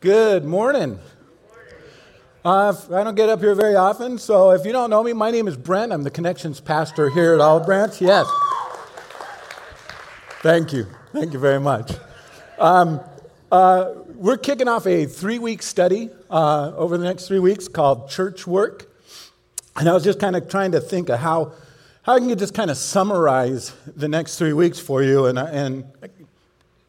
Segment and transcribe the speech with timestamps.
[0.00, 0.96] Good morning.
[2.44, 5.32] Uh, I don't get up here very often, so if you don't know me, my
[5.32, 5.92] name is Brent.
[5.92, 8.00] I'm the Connections Pastor here at Olive Branch.
[8.00, 8.24] Yes.
[10.40, 10.86] Thank you.
[11.12, 11.90] Thank you very much.
[12.60, 13.00] Um,
[13.50, 18.08] uh, we're kicking off a three week study uh, over the next three weeks called
[18.08, 18.88] Church Work.
[19.74, 21.54] And I was just kind of trying to think of how,
[22.02, 25.26] how I can just kind of summarize the next three weeks for you.
[25.26, 25.86] And, and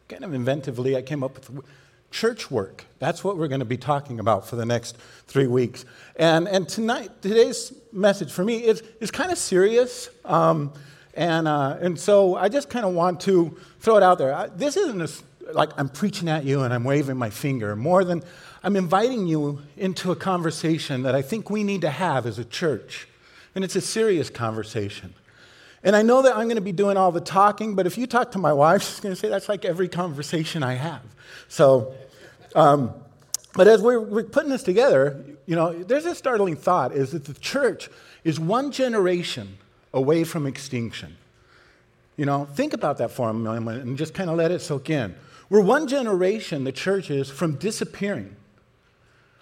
[0.07, 1.65] kind of inventively, I came up with
[2.11, 2.85] church work.
[2.99, 4.97] That's what we're going to be talking about for the next
[5.27, 5.85] three weeks.
[6.15, 10.09] And, and tonight, today's message for me is, is kind of serious.
[10.25, 10.73] Um,
[11.13, 14.33] and, uh, and so I just kind of want to throw it out there.
[14.33, 17.75] I, this isn't a, like I'm preaching at you and I'm waving my finger.
[17.75, 18.23] More than
[18.63, 22.45] I'm inviting you into a conversation that I think we need to have as a
[22.45, 23.07] church.
[23.55, 25.13] And it's a serious conversation.
[25.83, 28.05] And I know that I'm going to be doing all the talking, but if you
[28.05, 31.01] talk to my wife, she's going to say that's like every conversation I have.
[31.47, 31.93] So,
[32.55, 32.93] um,
[33.53, 37.25] but as we're, we're putting this together, you know, there's a startling thought is that
[37.25, 37.89] the church
[38.23, 39.57] is one generation
[39.93, 41.17] away from extinction.
[42.15, 44.89] You know, think about that for a moment and just kind of let it soak
[44.89, 45.15] in.
[45.49, 48.35] We're one generation, the church is, from disappearing,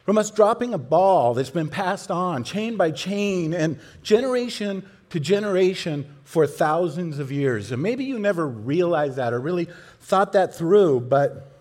[0.05, 5.19] from us dropping a ball that's been passed on, chain by chain, and generation to
[5.19, 7.71] generation for thousands of years.
[7.71, 9.67] And maybe you never realized that or really
[10.01, 11.56] thought that through, but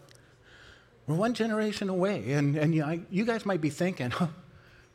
[1.07, 2.33] we're one generation away.
[2.33, 4.29] And, and you, I, you guys might be thinking, huh,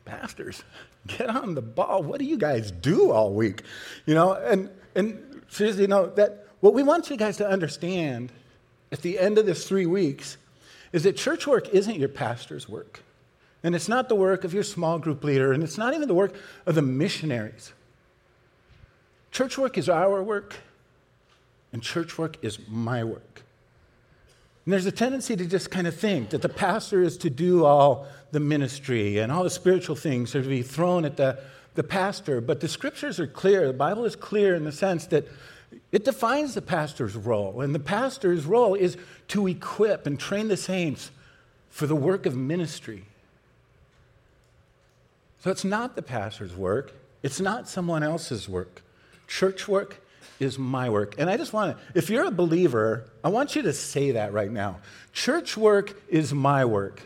[0.04, 0.62] pastors,
[1.06, 2.02] get on the ball.
[2.02, 3.62] What do you guys do all week?
[4.06, 8.32] You know, and, and seriously, you know, that what we want you guys to understand
[8.90, 10.36] at the end of this three weeks
[10.92, 13.02] is that church work isn't your pastor's work.
[13.64, 16.14] And it's not the work of your small group leader, and it's not even the
[16.14, 16.34] work
[16.66, 17.72] of the missionaries.
[19.30, 20.56] Church work is our work,
[21.72, 23.41] and church work is my work.
[24.64, 27.64] And there's a tendency to just kind of think that the pastor is to do
[27.64, 31.40] all the ministry and all the spiritual things are to be thrown at the,
[31.74, 32.40] the pastor.
[32.40, 33.66] But the scriptures are clear.
[33.66, 35.26] The Bible is clear in the sense that
[35.90, 37.60] it defines the pastor's role.
[37.60, 38.96] And the pastor's role is
[39.28, 41.10] to equip and train the saints
[41.68, 43.04] for the work of ministry.
[45.40, 46.92] So it's not the pastor's work,
[47.22, 48.82] it's not someone else's work.
[49.26, 50.01] Church work
[50.42, 51.14] is my work.
[51.18, 54.32] And I just want to, if you're a believer, I want you to say that
[54.32, 54.80] right now.
[55.12, 57.02] Church work is my work.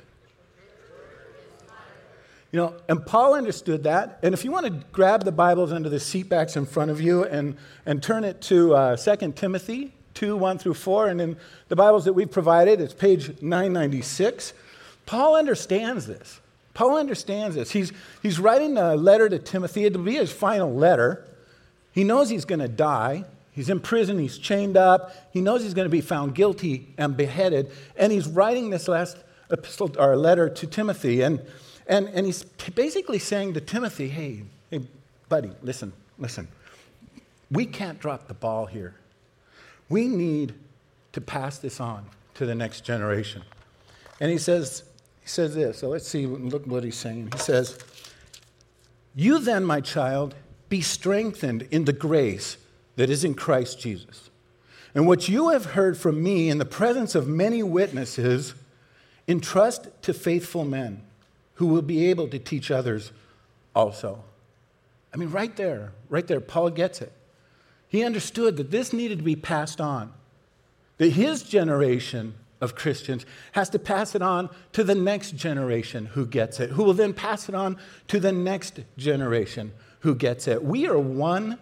[2.52, 4.18] You know, and Paul understood that.
[4.22, 7.24] And if you want to grab the Bibles under the seatbacks in front of you
[7.24, 11.36] and, and turn it to uh, 2 Timothy 2 1 through 4, and in
[11.68, 14.54] the Bibles that we've provided, it's page 996.
[15.04, 16.40] Paul understands this.
[16.72, 17.70] Paul understands this.
[17.70, 17.92] He's,
[18.22, 19.84] he's writing a letter to Timothy.
[19.84, 21.26] It'll be his final letter.
[21.96, 23.24] He knows he's going to die.
[23.52, 25.14] He's in prison, he's chained up.
[25.32, 27.72] He knows he's going to be found guilty and beheaded.
[27.96, 29.16] And he's writing this last
[29.50, 31.22] epistle or letter to Timothy.
[31.22, 31.40] And,
[31.86, 34.82] and, and he's basically saying to Timothy, hey, hey,
[35.30, 36.48] buddy, listen, listen.
[37.50, 38.94] We can't drop the ball here.
[39.88, 40.52] We need
[41.12, 43.40] to pass this on to the next generation.
[44.20, 44.82] And he says,
[45.22, 45.78] he says this.
[45.78, 47.30] So let's see, look what he's saying.
[47.32, 47.78] He says,
[49.14, 50.34] You then, my child,
[50.68, 52.56] be strengthened in the grace
[52.96, 54.30] that is in Christ Jesus.
[54.94, 58.54] And what you have heard from me in the presence of many witnesses,
[59.28, 61.02] entrust to faithful men
[61.54, 63.12] who will be able to teach others
[63.74, 64.22] also.
[65.12, 67.12] I mean, right there, right there, Paul gets it.
[67.88, 70.12] He understood that this needed to be passed on,
[70.98, 76.26] that his generation of Christians has to pass it on to the next generation who
[76.26, 77.78] gets it, who will then pass it on
[78.08, 80.64] to the next generation who gets it.
[80.64, 81.58] We are one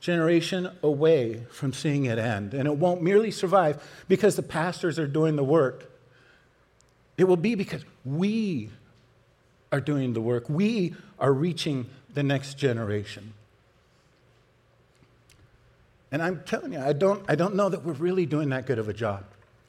[0.00, 5.06] generation away from seeing it end, and it won't merely survive because the pastors are
[5.06, 5.90] doing the work.
[7.16, 8.70] It will be because we
[9.72, 10.48] are doing the work.
[10.48, 13.34] We are reaching the next generation.
[16.10, 18.78] And I'm telling you, I don't, I don't know that we're really doing that good
[18.78, 19.24] of a job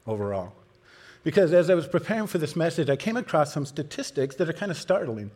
[0.06, 0.54] overall.
[1.22, 4.54] Because as I was preparing for this message, I came across some statistics that are
[4.54, 5.30] kind of startling.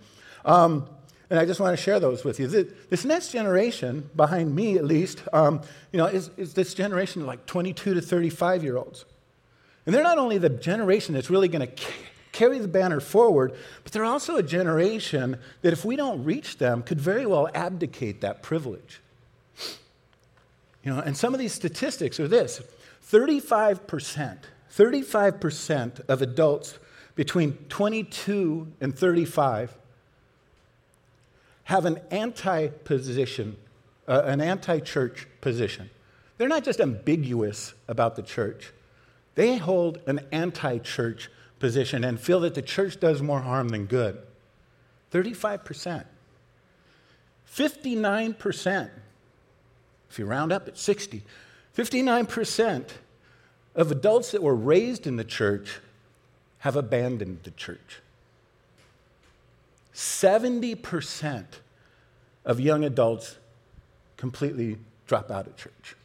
[0.46, 0.88] Um,
[1.34, 2.46] and I just want to share those with you.
[2.46, 7.26] This next generation, behind me at least, um, you know, is, is this generation of
[7.26, 9.04] like 22 to 35 year olds.
[9.84, 11.84] And they're not only the generation that's really going to
[12.30, 13.52] carry the banner forward,
[13.82, 18.20] but they're also a generation that, if we don't reach them, could very well abdicate
[18.20, 19.00] that privilege.
[20.84, 22.62] You know, and some of these statistics are this
[23.10, 24.38] 35%,
[24.72, 26.78] 35% of adults
[27.16, 29.76] between 22 and 35
[31.64, 33.56] have an anti position,
[34.06, 35.90] uh, an anti church position.
[36.36, 38.72] They're not just ambiguous about the church,
[39.34, 43.86] they hold an anti church position and feel that the church does more harm than
[43.86, 44.18] good.
[45.12, 46.04] 35%.
[47.50, 48.90] 59%,
[50.10, 51.22] if you round up, it's 60.
[51.76, 52.88] 59%
[53.76, 55.80] of adults that were raised in the church
[56.58, 58.00] have abandoned the church.
[59.94, 61.44] 70%
[62.44, 63.36] of young adults
[64.16, 65.96] completely drop out of church.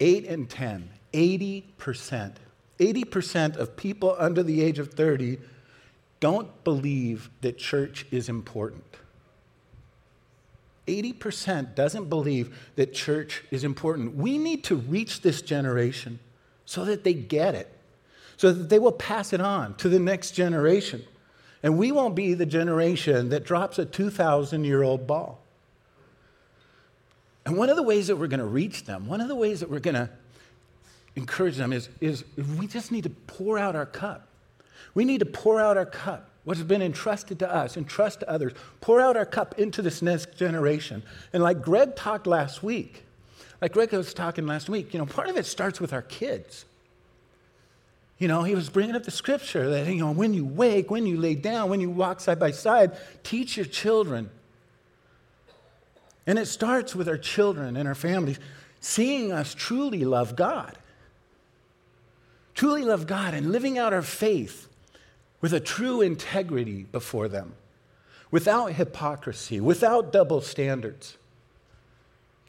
[0.00, 2.32] 8 and 10, 80%.
[2.78, 5.38] 80% of people under the age of 30
[6.20, 8.84] don't believe that church is important.
[10.86, 14.16] 80% doesn't believe that church is important.
[14.16, 16.18] We need to reach this generation
[16.66, 17.73] so that they get it,
[18.36, 21.04] so that they will pass it on to the next generation.
[21.62, 25.40] And we won't be the generation that drops a 2,000 year old ball.
[27.46, 29.60] And one of the ways that we're going to reach them, one of the ways
[29.60, 30.10] that we're going to
[31.16, 32.24] encourage them is, is
[32.58, 34.28] we just need to pour out our cup.
[34.94, 38.30] We need to pour out our cup, what has been entrusted to us, entrust to
[38.30, 41.02] others, pour out our cup into this next generation.
[41.32, 43.04] And like Greg talked last week,
[43.60, 46.64] like Greg was talking last week, you know, part of it starts with our kids.
[48.18, 51.06] You know, he was bringing up the scripture that, you know, when you wake, when
[51.06, 54.30] you lay down, when you walk side by side, teach your children
[56.26, 58.38] and it starts with our children and our families
[58.80, 60.76] seeing us truly love God.
[62.54, 64.68] Truly love God and living out our faith
[65.40, 67.54] with a true integrity before them,
[68.30, 71.16] without hypocrisy, without double standards.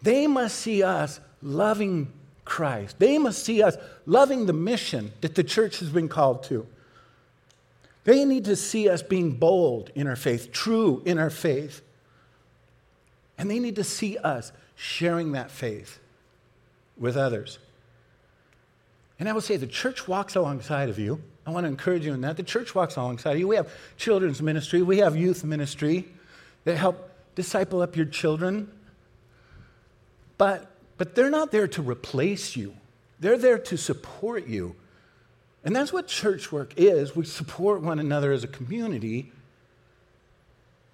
[0.02, 2.12] They must see us loving
[2.46, 3.00] Christ.
[3.00, 3.76] They must see us
[4.06, 6.66] loving the mission that the church has been called to.
[8.06, 11.82] They need to see us being bold in our faith, true in our faith,
[13.38, 16.00] and they need to see us sharing that faith
[16.98, 17.58] with others.
[19.20, 21.22] And I will say the church walks alongside of you.
[21.48, 22.38] I want to encourage you in that.
[22.38, 23.48] The church walks alongside of you.
[23.48, 26.06] We have children's ministry, we have youth ministry
[26.66, 28.72] that help disciple up your children.
[30.38, 32.76] But, but they're not there to replace you,
[33.20, 34.76] they're there to support you.
[35.64, 37.16] And that's what church work is.
[37.16, 39.32] We support one another as a community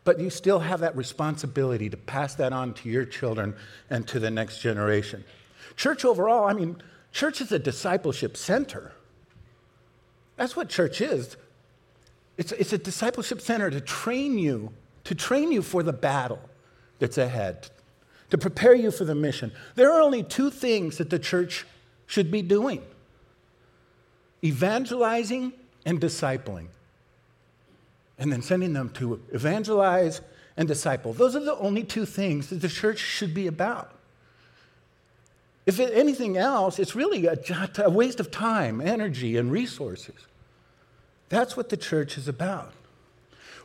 [0.04, 3.56] but you still have that responsibility to pass that on to your children
[3.90, 5.24] and to the next generation.
[5.76, 6.82] Church overall, I mean,
[7.12, 8.94] church is a discipleship center.
[10.38, 11.38] That's what church is.
[12.38, 14.72] It's, it's a discipleship center to train you,
[15.04, 16.42] to train you for the battle
[16.98, 17.70] that's ahead,
[18.32, 19.52] to prepare you for the mission.
[19.76, 21.66] There are only two things that the church
[22.08, 22.84] should be doing
[24.44, 25.54] evangelizing
[25.86, 26.66] and discipling
[28.18, 30.22] and then sending them to evangelize
[30.58, 31.14] and disciple.
[31.14, 33.92] Those are the only two things that the church should be about.
[35.68, 40.16] If anything else, it's really a, waste of time, energy, and resources.
[41.30, 42.74] That's what the church is about.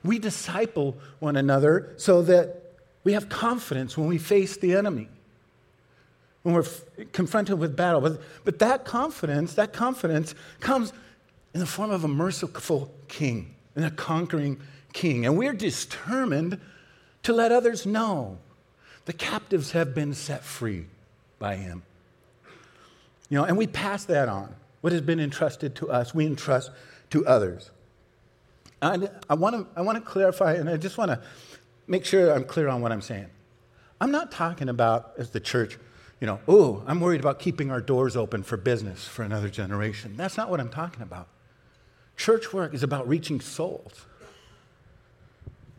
[0.04, 2.65] We disciple one another so that
[3.06, 5.08] we have confidence when we face the enemy,
[6.42, 6.82] when we're f-
[7.12, 8.00] confronted with battle.
[8.00, 10.92] But, but that confidence, that confidence comes
[11.54, 14.60] in the form of a merciful king and a conquering
[14.92, 15.24] king.
[15.24, 16.60] And we're determined
[17.22, 18.38] to let others know
[19.04, 20.86] the captives have been set free
[21.38, 21.84] by him.
[23.30, 24.52] You know, and we pass that on.
[24.80, 26.72] What has been entrusted to us, we entrust
[27.10, 27.70] to others.
[28.82, 31.20] And I want to I want to clarify, and I just want to
[31.86, 33.28] make sure I'm clear on what I'm saying.
[34.00, 35.78] I'm not talking about as the church,
[36.20, 40.16] you know, oh, I'm worried about keeping our doors open for business for another generation.
[40.16, 41.28] That's not what I'm talking about.
[42.16, 44.06] Church work is about reaching souls.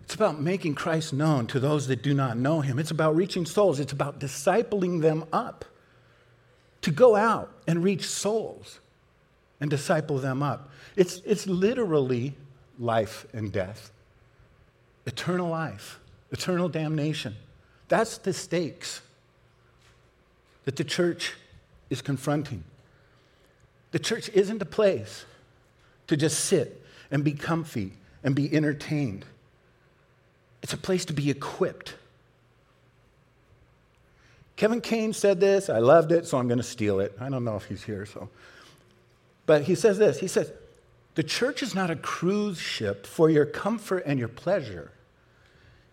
[0.04, 2.80] It's about making Christ known to those that do not know him.
[2.80, 3.80] It's about reaching souls.
[3.80, 5.66] It's about discipling them up
[6.82, 8.80] to go out and reach souls
[9.60, 10.70] and disciple them up.
[10.96, 12.36] It's, it's literally
[12.80, 13.92] life and death,
[15.08, 16.00] eternal life,
[16.32, 17.36] eternal damnation.
[17.88, 19.02] That's the stakes
[20.66, 21.34] that the church
[21.90, 22.64] is confronting.
[23.92, 25.26] The church isn't a place
[26.08, 29.26] to just sit and be comfy and be entertained.
[30.62, 31.96] It's a place to be equipped.
[34.58, 35.70] Kevin Kane said this.
[35.70, 37.16] I loved it, so I'm going to steal it.
[37.20, 38.28] I don't know if he's here, so.
[39.46, 40.52] But he says this He says,
[41.16, 44.92] The church is not a cruise ship for your comfort and your pleasure,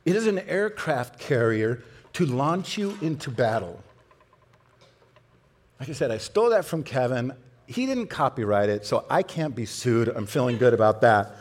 [0.05, 1.83] it is an aircraft carrier
[2.15, 3.83] to launch you into battle.
[5.81, 7.33] Like I said, I stole that from Kevin
[7.67, 10.09] he didn't copyright it, so I can't be sued.
[10.09, 11.35] I'm feeling good about that.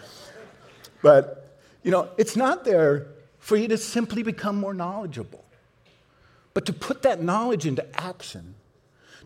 [1.02, 3.08] But, you know, it's not there
[3.40, 5.44] for you to simply become more knowledgeable,
[6.54, 8.56] but to put that knowledge into action,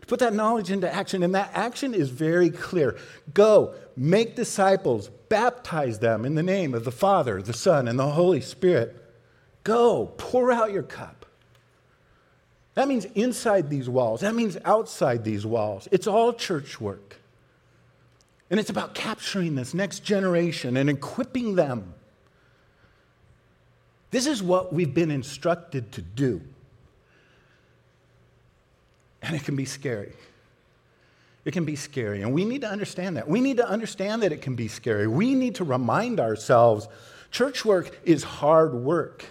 [0.00, 2.96] to Put that knowledge into action, and that action is very clear.
[3.34, 8.08] Go, make disciples, baptize them in the name of the Father, the Son, and the
[8.08, 8.96] Holy Spirit.
[9.64, 11.26] Go, pour out your cup.
[12.74, 15.88] That means inside these walls, that means outside these walls.
[15.90, 17.16] It's all church work.
[18.50, 21.94] And it's about capturing this next generation and equipping them.
[24.10, 26.40] This is what we've been instructed to do.
[29.22, 30.12] And it can be scary.
[31.44, 32.22] It can be scary.
[32.22, 33.28] And we need to understand that.
[33.28, 35.06] We need to understand that it can be scary.
[35.06, 36.88] We need to remind ourselves
[37.30, 39.24] church work is hard work.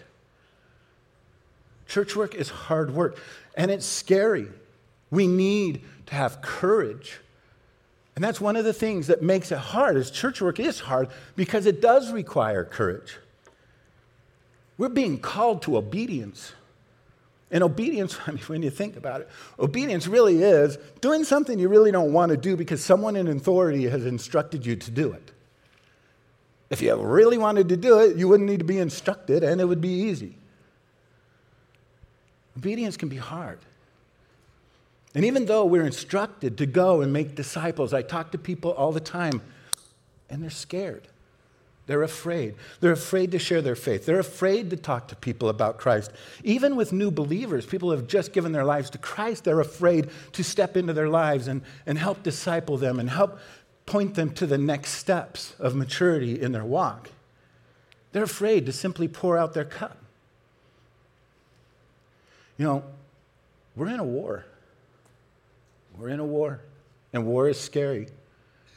[1.88, 3.17] Church work is hard work,
[3.56, 4.48] and it's scary.
[5.10, 7.20] We need to have courage.
[8.15, 11.10] And that's one of the things that makes it hard is church work is hard
[11.36, 13.17] because it does require courage.
[14.77, 16.53] We're being called to obedience.
[17.51, 19.29] And obedience, I mean, when you think about it,
[19.60, 23.88] obedience really is doing something you really don't want to do because someone in authority
[23.88, 25.32] has instructed you to do it.
[26.70, 29.65] If you really wanted to do it, you wouldn't need to be instructed and it
[29.65, 30.36] would be easy.
[32.57, 33.59] Obedience can be hard.
[35.13, 38.91] And even though we're instructed to go and make disciples, I talk to people all
[38.91, 39.41] the time
[40.29, 41.07] and they're scared.
[41.85, 42.55] They're afraid.
[42.81, 44.05] They're afraid to share their faith.
[44.05, 46.11] They're afraid to talk to people about Christ.
[46.43, 50.43] Even with new believers, people have just given their lives to Christ, they're afraid to
[50.43, 53.39] step into their lives and, and help disciple them and help
[53.85, 57.11] point them to the next steps of maturity in their walk.
[58.11, 59.97] They're afraid to simply pour out their cup.
[62.57, 62.83] You know,
[63.75, 64.45] we're in a war.
[65.97, 66.61] We're in a war,
[67.11, 68.07] and war is scary.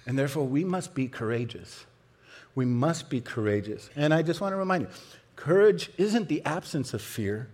[0.07, 1.85] And therefore, we must be courageous.
[2.55, 3.91] We must be courageous.
[3.95, 4.89] And I just want to remind you
[5.37, 7.49] courage isn't the absence of fear,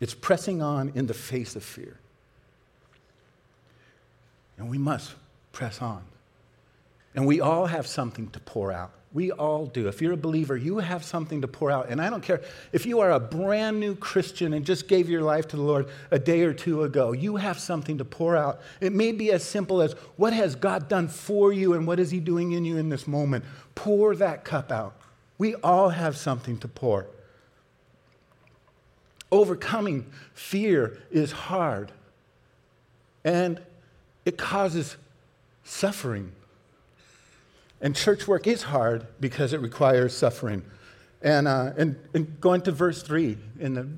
[0.00, 1.98] it's pressing on in the face of fear.
[4.56, 5.14] And we must
[5.52, 6.02] press on.
[7.14, 8.92] And we all have something to pour out.
[9.12, 9.88] We all do.
[9.88, 11.88] If you're a believer, you have something to pour out.
[11.88, 15.22] And I don't care if you are a brand new Christian and just gave your
[15.22, 18.60] life to the Lord a day or two ago, you have something to pour out.
[18.80, 22.10] It may be as simple as what has God done for you and what is
[22.10, 23.44] He doing in you in this moment?
[23.74, 24.94] Pour that cup out.
[25.38, 27.06] We all have something to pour.
[29.32, 31.92] Overcoming fear is hard
[33.24, 33.60] and
[34.24, 34.96] it causes
[35.64, 36.32] suffering.
[37.80, 40.62] And church work is hard because it requires suffering.
[41.22, 43.88] And, uh, and, and going to verse 3 in, the,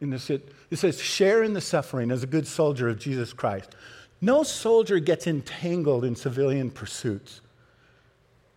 [0.00, 3.32] in this, it, it says, Share in the suffering as a good soldier of Jesus
[3.32, 3.74] Christ.
[4.20, 7.40] No soldier gets entangled in civilian pursuits,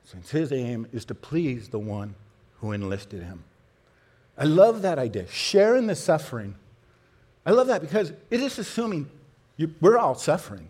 [0.06, 2.16] since his aim is to please the one
[2.62, 3.44] who enlisted him.
[4.38, 5.28] I love that idea.
[5.28, 6.56] Share in the suffering.
[7.46, 9.10] I love that because it is assuming
[9.58, 10.70] you, we're all suffering.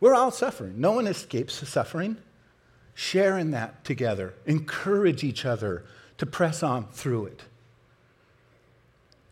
[0.00, 0.80] We're all suffering.
[0.80, 2.18] No one escapes suffering
[2.94, 5.84] share in that together, encourage each other
[6.18, 7.42] to press on through it.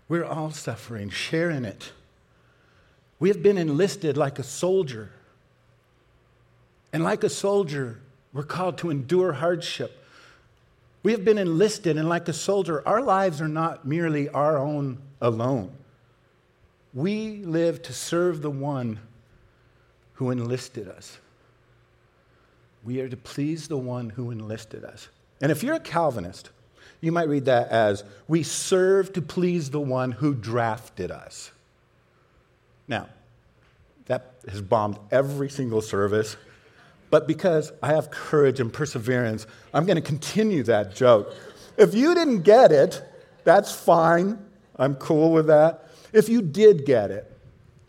[0.08, 1.92] We're all suffering, share in it.
[3.20, 5.10] We have been enlisted like a soldier.
[6.92, 8.00] And like a soldier,
[8.32, 10.04] we're called to endure hardship.
[11.02, 14.98] We have been enlisted, and like a soldier, our lives are not merely our own
[15.20, 15.70] alone.
[16.92, 18.98] We live to serve the one
[20.14, 21.18] who enlisted us.
[22.84, 25.08] We are to please the one who enlisted us.
[25.40, 26.50] And if you're a Calvinist,
[27.00, 31.50] you might read that as, We serve to please the one who drafted us.
[32.88, 33.08] Now,
[34.06, 36.36] that has bombed every single service,
[37.10, 41.34] but because I have courage and perseverance, I'm going to continue that joke.
[41.76, 43.02] If you didn't get it,
[43.44, 44.38] that's fine.
[44.76, 45.88] I'm cool with that.
[46.12, 47.30] If you did get it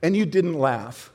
[0.01, 1.11] and you didn't laugh,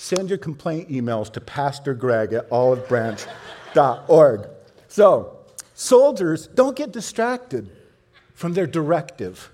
[0.00, 4.48] send your complaint emails to Pastor Greg at olivebranch.org.
[4.88, 5.36] So,
[5.74, 7.70] soldiers don't get distracted
[8.32, 9.50] from their directive.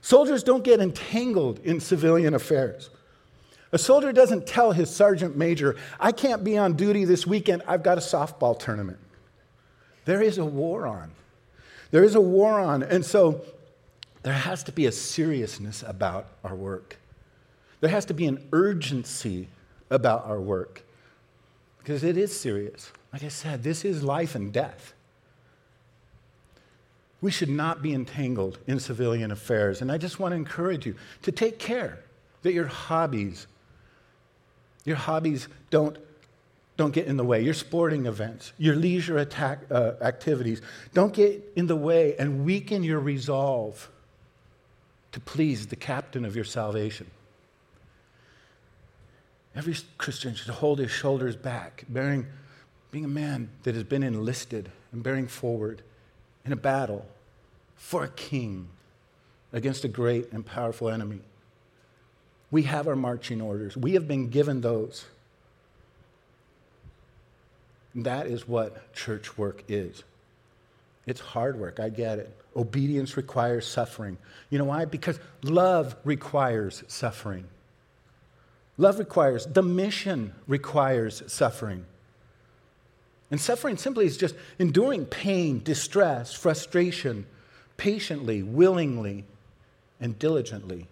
[0.00, 2.90] Soldiers don't get entangled in civilian affairs.
[3.70, 7.84] A soldier doesn't tell his sergeant major, I can't be on duty this weekend, I've
[7.84, 8.98] got a softball tournament.
[10.06, 11.12] There is a war on.
[11.92, 12.82] There is a war on.
[12.82, 13.42] And so
[14.24, 16.96] there has to be a seriousness about our work.
[17.80, 19.46] There has to be an urgency
[19.90, 20.82] about our work
[21.88, 22.92] because it is serious.
[23.14, 24.92] Like I said, this is life and death.
[27.22, 29.80] We should not be entangled in civilian affairs.
[29.80, 31.98] And I just want to encourage you to take care
[32.42, 33.46] that your hobbies,
[34.84, 35.96] your hobbies don't,
[36.76, 37.42] don't get in the way.
[37.42, 40.60] Your sporting events, your leisure attack, uh, activities
[40.92, 43.90] don't get in the way and weaken your resolve
[45.12, 47.10] to please the captain of your salvation.
[49.58, 52.28] Every Christian should hold his shoulders back, bearing,
[52.92, 55.82] being a man that has been enlisted and bearing forward
[56.44, 57.04] in a battle
[57.74, 58.68] for a king
[59.52, 61.18] against a great and powerful enemy.
[62.52, 65.06] We have our marching orders, we have been given those.
[67.96, 70.04] That is what church work is.
[71.04, 72.32] It's hard work, I get it.
[72.54, 74.18] Obedience requires suffering.
[74.50, 74.84] You know why?
[74.84, 77.48] Because love requires suffering.
[78.78, 81.84] Love requires, the mission requires suffering.
[83.30, 87.26] And suffering simply is just enduring pain, distress, frustration,
[87.76, 89.24] patiently, willingly,
[90.00, 90.86] and diligently.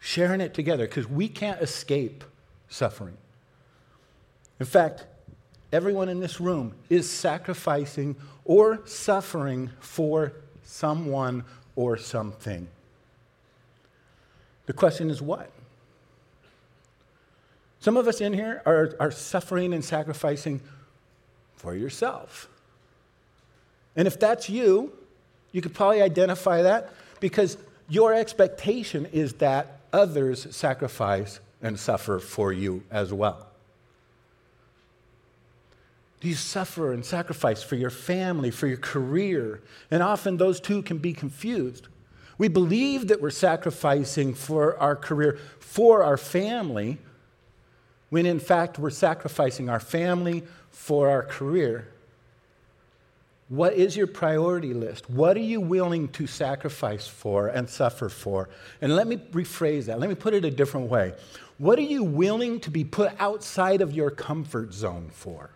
[0.00, 2.24] Sharing it together because we can't escape
[2.68, 3.16] suffering.
[4.58, 5.06] In fact,
[5.72, 10.32] everyone in this room is sacrificing or suffering for
[10.64, 11.44] someone
[11.76, 12.68] or something.
[14.66, 15.50] The question is what?
[17.80, 20.60] Some of us in here are, are suffering and sacrificing
[21.54, 22.48] for yourself.
[23.94, 24.92] And if that's you,
[25.52, 27.56] you could probably identify that because
[27.88, 33.46] your expectation is that others sacrifice and suffer for you as well.
[36.20, 39.62] Do you suffer and sacrifice for your family, for your career?
[39.90, 41.88] And often those two can be confused.
[42.38, 46.98] We believe that we're sacrificing for our career, for our family,
[48.10, 51.88] when in fact we're sacrificing our family for our career.
[53.48, 55.08] What is your priority list?
[55.08, 58.48] What are you willing to sacrifice for and suffer for?
[58.80, 60.00] And let me rephrase that.
[60.00, 61.14] Let me put it a different way.
[61.58, 65.50] What are you willing to be put outside of your comfort zone for?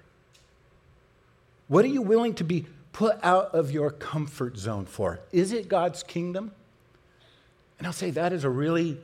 [1.67, 5.21] What are you willing to be put out of your comfort zone for?
[5.33, 6.53] Is it God's kingdom?
[7.81, 8.99] And I'll say that is a really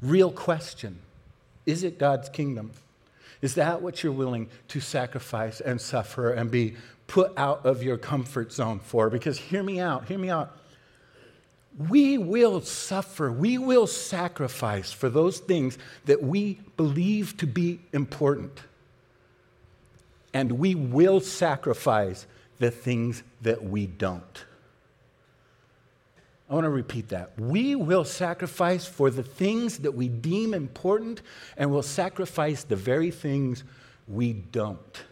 [0.00, 1.00] real question.
[1.66, 2.70] Is it God's kingdom?
[3.42, 6.76] Is that what you're willing to sacrifice and suffer and be
[7.08, 9.10] put out of your comfort zone for?
[9.10, 10.56] Because hear me out, hear me out.
[11.76, 18.60] We will suffer, we will sacrifice for those things that we believe to be important.
[20.32, 22.26] And we will sacrifice
[22.60, 24.44] the things that we don't.
[26.48, 27.38] I want to repeat that.
[27.38, 31.20] We will sacrifice for the things that we deem important,
[31.56, 33.64] and will sacrifice the very things
[34.06, 35.02] we don't.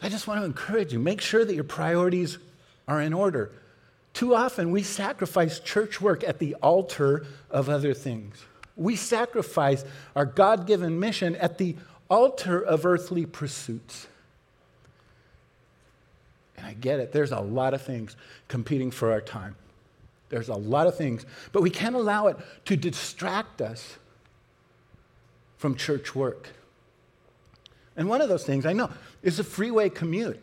[0.00, 2.38] I just want to encourage you make sure that your priorities
[2.88, 3.52] are in order.
[4.14, 8.44] Too often, we sacrifice church work at the altar of other things.
[8.76, 9.84] We sacrifice
[10.16, 11.76] our God given mission at the
[12.08, 14.06] altar of earthly pursuits.
[16.56, 18.16] And I get it, there's a lot of things
[18.48, 19.56] competing for our time.
[20.28, 22.36] There's a lot of things, but we can't allow it
[22.66, 23.98] to distract us
[25.58, 26.48] from church work.
[27.96, 28.90] And one of those things I know
[29.22, 30.42] is a freeway commute.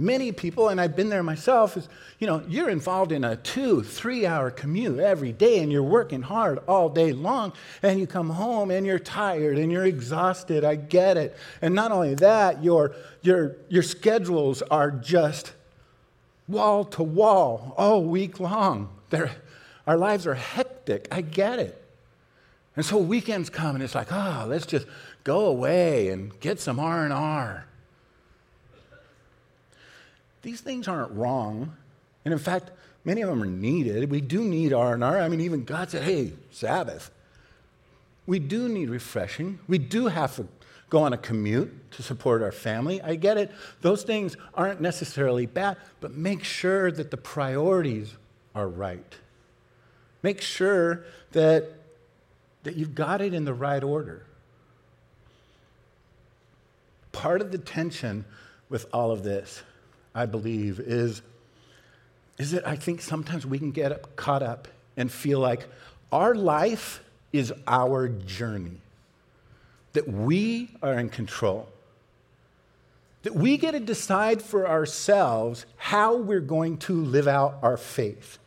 [0.00, 1.86] Many people, and I've been there myself, is
[2.18, 6.22] you know, you're involved in a two, three hour commute every day and you're working
[6.22, 10.64] hard all day long and you come home and you're tired and you're exhausted.
[10.64, 11.36] I get it.
[11.60, 15.52] And not only that, your, your, your schedules are just
[16.48, 18.88] wall to wall all week long.
[19.10, 19.32] They're,
[19.86, 21.08] our lives are hectic.
[21.12, 21.76] I get it.
[22.74, 24.86] And so weekends come and it's like, oh, let's just
[25.24, 27.66] go away and get some R&R.
[30.42, 31.76] These things aren't wrong.
[32.24, 32.70] And in fact,
[33.04, 34.10] many of them are needed.
[34.10, 35.18] We do need R&R.
[35.18, 37.10] I mean, even God said, hey, Sabbath.
[38.26, 39.58] We do need refreshing.
[39.66, 40.46] We do have to
[40.88, 43.00] go on a commute to support our family.
[43.00, 43.50] I get it.
[43.80, 48.14] Those things aren't necessarily bad, but make sure that the priorities
[48.54, 49.14] are right.
[50.22, 51.72] Make sure that,
[52.64, 54.26] that you've got it in the right order.
[57.12, 58.24] Part of the tension
[58.68, 59.62] with all of this
[60.20, 61.22] I believe, is,
[62.38, 65.66] is that I think sometimes we can get caught up and feel like
[66.12, 67.02] our life
[67.32, 68.78] is our journey,
[69.94, 71.68] that we are in control,
[73.22, 78.38] that we get to decide for ourselves how we're going to live out our faith.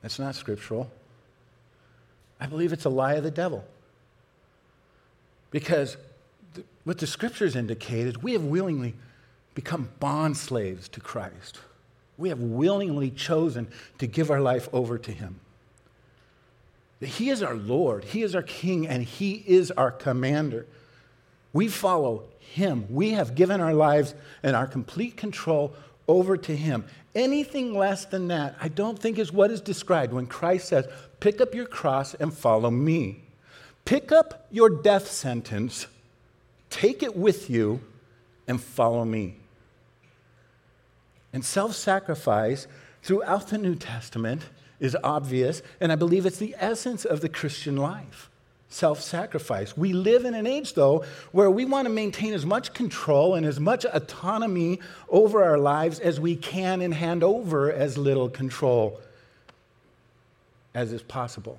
[0.00, 0.90] That's not scriptural.
[2.40, 3.66] I believe it's a lie of the devil.
[5.50, 5.98] Because
[6.84, 8.94] what the scriptures indicate is we have willingly
[9.54, 11.58] become bond slaves to Christ.
[12.16, 15.40] We have willingly chosen to give our life over to Him.
[17.00, 20.66] He is our Lord, He is our King, and He is our commander.
[21.52, 22.86] We follow Him.
[22.90, 25.74] We have given our lives and our complete control
[26.06, 26.84] over to Him.
[27.14, 30.86] Anything less than that, I don't think is what is described when Christ says,
[31.18, 33.22] Pick up your cross and follow me.
[33.84, 35.86] Pick up your death sentence,
[36.68, 37.80] take it with you,
[38.46, 39.39] and follow me.
[41.32, 42.66] And self sacrifice
[43.02, 44.42] throughout the New Testament
[44.78, 48.30] is obvious, and I believe it's the essence of the Christian life
[48.70, 49.76] self sacrifice.
[49.76, 53.44] We live in an age, though, where we want to maintain as much control and
[53.44, 58.98] as much autonomy over our lives as we can and hand over as little control
[60.72, 61.58] as is possible.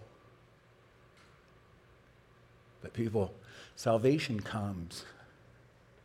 [2.81, 3.33] But, people,
[3.75, 5.03] salvation comes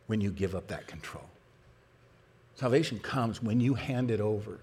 [0.08, 1.24] when you give up that control.
[2.56, 4.58] Salvation comes when you hand it over.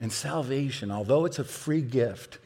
[0.00, 2.38] And salvation, although it's a free gift,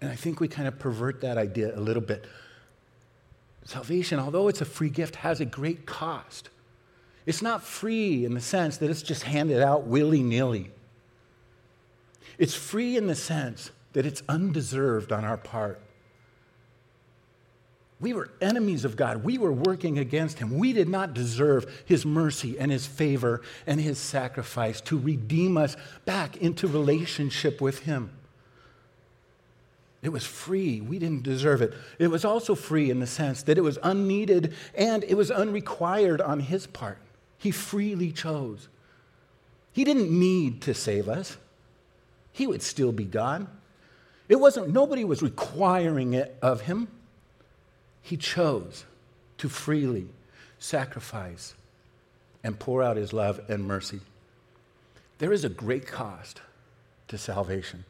[0.00, 2.24] and I think we kind of pervert that idea a little bit.
[3.64, 6.48] Salvation, although it's a free gift, has a great cost.
[7.26, 10.70] It's not free in the sense that it's just handed out willy nilly.
[12.38, 15.80] It's free in the sense that it's undeserved on our part.
[18.00, 19.24] We were enemies of God.
[19.24, 20.58] We were working against Him.
[20.58, 25.76] We did not deserve His mercy and His favor and His sacrifice to redeem us
[26.06, 28.10] back into relationship with Him.
[30.02, 30.80] It was free.
[30.80, 31.74] We didn't deserve it.
[31.98, 36.22] It was also free in the sense that it was unneeded and it was unrequired
[36.22, 36.98] on his part.
[37.36, 38.68] He freely chose.
[39.72, 41.36] He didn't need to save us.
[42.32, 43.46] He would still be God.
[44.28, 46.88] It wasn't nobody was requiring it of him.
[48.02, 48.84] He chose
[49.38, 50.08] to freely
[50.58, 51.54] sacrifice
[52.42, 54.00] and pour out his love and mercy.
[55.18, 56.40] There is a great cost
[57.08, 57.84] to salvation.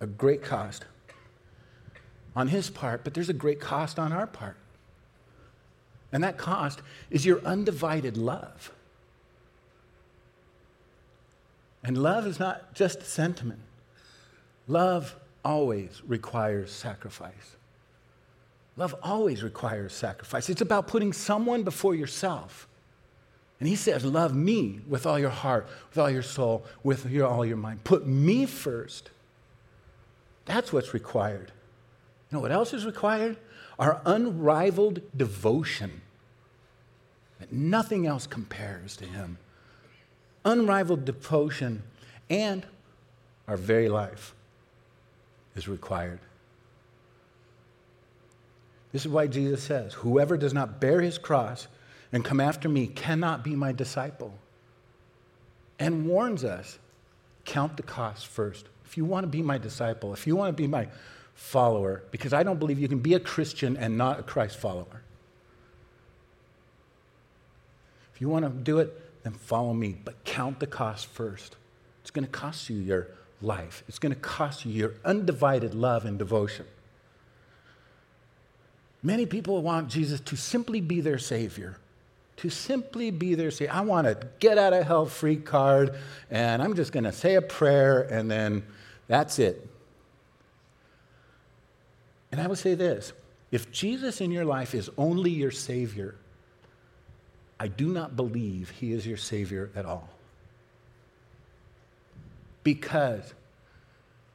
[0.00, 0.84] A great cost
[2.34, 4.56] on his part, but there's a great cost on our part.
[6.12, 8.72] And that cost is your undivided love.
[11.84, 13.60] And love is not just sentiment,
[14.68, 17.56] love always requires sacrifice.
[18.76, 20.48] Love always requires sacrifice.
[20.48, 22.66] It's about putting someone before yourself.
[23.60, 27.26] And he says, Love me with all your heart, with all your soul, with your,
[27.28, 27.84] all your mind.
[27.84, 29.10] Put me first.
[30.46, 31.52] That's what's required.
[32.30, 33.36] You know what else is required?
[33.78, 36.00] Our unrivaled devotion.
[37.38, 39.38] That nothing else compares to Him.
[40.44, 41.82] Unrivaled devotion
[42.30, 42.66] and
[43.46, 44.34] our very life
[45.54, 46.18] is required.
[48.92, 51.66] This is why Jesus says, Whoever does not bear his cross
[52.12, 54.34] and come after me cannot be my disciple.
[55.78, 56.78] And warns us
[57.44, 58.66] count the cost first.
[58.84, 60.88] If you want to be my disciple, if you want to be my
[61.34, 65.02] follower because I don't believe you can be a Christian and not a Christ follower.
[68.14, 71.56] If you want to do it, then follow me, but count the cost first.
[72.02, 73.08] It's going to cost you your
[73.40, 76.66] life, it's going to cost you your undivided love and devotion.
[79.02, 81.76] Many people want Jesus to simply be their Savior.
[82.38, 83.72] To simply be their Savior.
[83.74, 85.94] I want a get out of hell free card,
[86.30, 88.62] and I'm just going to say a prayer, and then
[89.08, 89.68] that's it.
[92.30, 93.12] And I would say this
[93.50, 96.14] if Jesus in your life is only your Savior,
[97.60, 100.08] I do not believe He is your Savior at all.
[102.64, 103.34] Because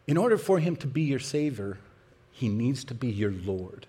[0.06, 1.80] in order for Him to be your Savior,
[2.32, 3.87] He needs to be your Lord.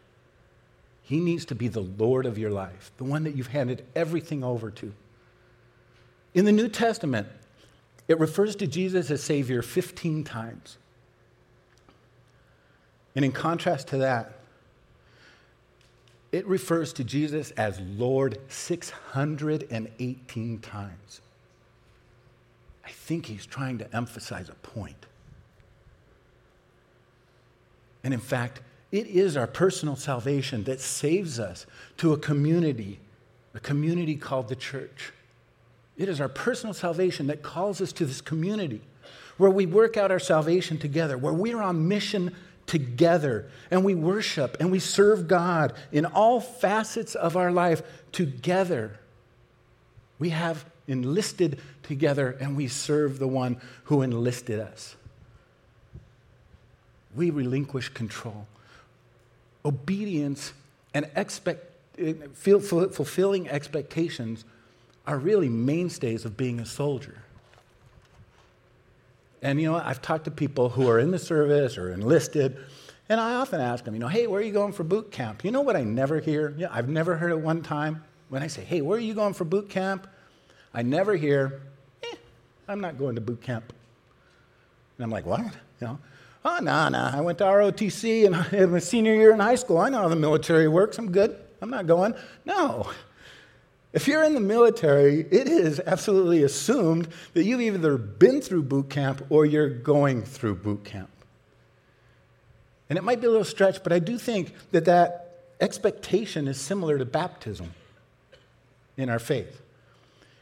[1.09, 4.45] He needs to be the Lord of your life, the one that you've handed everything
[4.45, 4.93] over to.
[6.35, 7.27] In the New Testament,
[8.09, 10.77] it refers to Jesus as Savior 15 times.
[13.17, 14.35] And in contrast to that,
[16.31, 21.21] it refers to Jesus as Lord 618 times.
[22.85, 25.07] I think he's trying to emphasize a point.
[28.05, 31.67] And in fact, it is our personal salvation that saves us
[31.99, 32.99] to a community,
[33.55, 35.13] a community called the church.
[35.97, 38.81] It is our personal salvation that calls us to this community
[39.37, 42.35] where we work out our salvation together, where we're on mission
[42.67, 48.99] together and we worship and we serve God in all facets of our life together.
[50.19, 54.97] We have enlisted together and we serve the one who enlisted us.
[57.15, 58.47] We relinquish control.
[59.65, 60.53] Obedience
[60.95, 61.65] and expect,
[62.35, 64.45] fulfilling expectations
[65.07, 67.23] are really mainstays of being a soldier.
[69.43, 72.57] And you know, I've talked to people who are in the service or enlisted,
[73.09, 75.45] and I often ask them, you know, hey, where are you going for boot camp?
[75.45, 76.55] You know what I never hear?
[76.59, 78.05] Yeah, I've never heard it one time.
[78.29, 80.07] when I say, hey, where are you going for boot camp?
[80.75, 81.63] I never hear,
[82.03, 82.17] eh,
[82.69, 83.73] I'm not going to boot camp.
[84.99, 85.41] And I'm like, what?
[85.41, 85.99] You know,
[86.45, 87.11] oh, no, no.
[87.13, 89.79] I went to ROTC in my senior year in high school.
[89.79, 90.99] I know how the military works.
[90.99, 91.37] I'm good.
[91.61, 92.15] I'm not going.
[92.45, 92.91] No.
[93.93, 98.91] If you're in the military, it is absolutely assumed that you've either been through boot
[98.91, 101.09] camp or you're going through boot camp.
[102.91, 106.61] And it might be a little stretch, but I do think that that expectation is
[106.61, 107.73] similar to baptism
[108.97, 109.61] in our faith.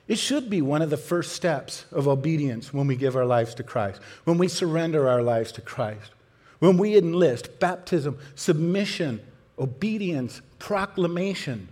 [0.08, 3.54] It should be one of the first steps of obedience when we give our lives
[3.54, 6.12] to Christ, when we surrender our lives to Christ,
[6.60, 9.20] when we enlist baptism, submission,
[9.58, 11.68] obedience, proclamation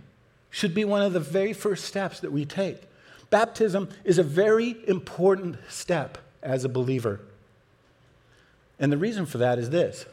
[0.49, 2.81] should be one of the very first steps that we take.
[3.29, 7.21] Baptism is a very important step as a believer.
[8.79, 10.05] And the reason for that is this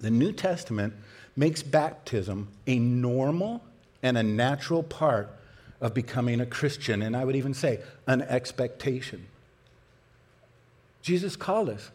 [0.00, 0.94] the New Testament
[1.36, 3.62] makes baptism a normal
[4.02, 5.33] and a natural part
[5.84, 9.26] of becoming a Christian, and I would even say an expectation.
[11.02, 11.90] Jesus called us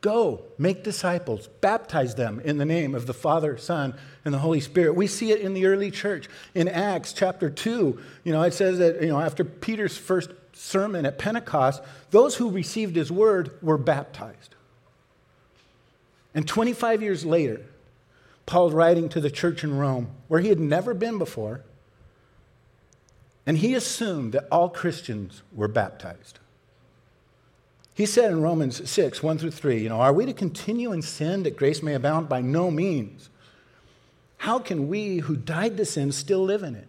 [0.00, 4.60] Go, make disciples, baptize them in the name of the Father, Son, and the Holy
[4.60, 4.96] Spirit.
[4.96, 6.26] We see it in the early church.
[6.54, 11.04] In Acts chapter 2, you know, it says that, you know, after Peter's first sermon
[11.04, 14.54] at Pentecost, those who received his word were baptized.
[16.34, 17.60] And 25 years later,
[18.46, 21.62] Paul's writing to the church in Rome, where he had never been before,
[23.46, 26.38] and he assumed that all Christians were baptized.
[27.94, 31.02] He said in Romans 6, 1 through 3, you know, are we to continue in
[31.02, 32.28] sin that grace may abound?
[32.28, 33.30] By no means.
[34.38, 36.88] How can we who died to sin still live in it?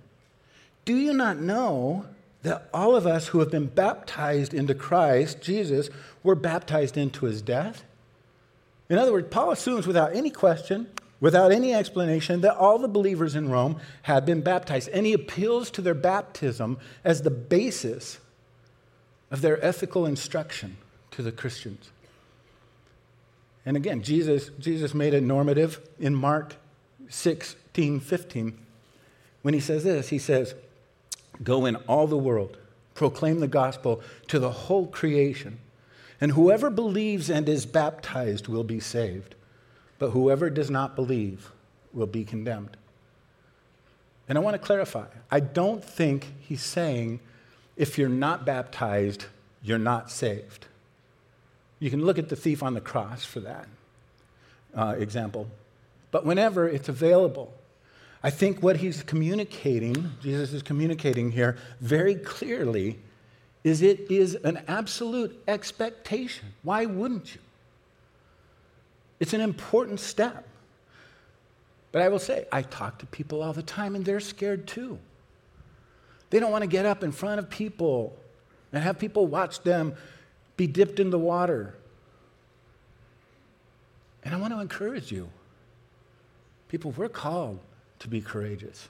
[0.83, 2.05] Do you not know
[2.41, 5.89] that all of us who have been baptized into Christ, Jesus,
[6.23, 7.83] were baptized into his death?
[8.89, 10.87] In other words, Paul assumes without any question,
[11.25, 14.89] without any explanation, that all the believers in Rome had been baptized.
[14.89, 18.19] And he appeals to their baptism as the basis
[19.31, 20.77] of their ethical instruction
[21.09, 21.89] to the Christians.
[23.65, 26.57] And again, Jesus, Jesus made it normative in Mark
[27.09, 28.59] 16, 15.
[29.41, 30.53] When he says this, he says,
[31.43, 32.55] Go in all the world,
[32.93, 35.57] proclaim the gospel to the whole creation,
[36.21, 39.33] and whoever believes and is baptized will be saved,
[39.99, 41.51] but whoever does not believe
[41.93, 42.77] will be condemned.
[44.27, 47.19] And I want to clarify I don't think he's saying
[47.75, 49.25] if you're not baptized,
[49.61, 50.67] you're not saved.
[51.79, 53.67] You can look at the thief on the cross for that
[54.75, 55.47] uh, example.
[56.11, 57.53] But whenever it's available,
[58.23, 62.97] I think what he's communicating, Jesus is communicating here very clearly,
[63.63, 66.53] is it is an absolute expectation.
[66.63, 67.41] Why wouldn't you?
[69.19, 70.47] It's an important step.
[71.91, 74.99] But I will say, I talk to people all the time and they're scared too.
[76.29, 78.17] They don't want to get up in front of people
[78.73, 79.95] and have people watch them
[80.57, 81.75] be dipped in the water.
[84.23, 85.29] And I want to encourage you.
[86.67, 87.59] People, we're called
[87.99, 88.89] to be courageous.